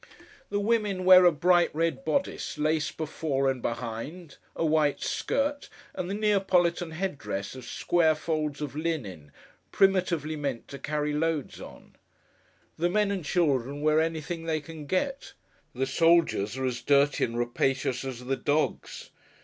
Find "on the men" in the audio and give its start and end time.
11.61-13.11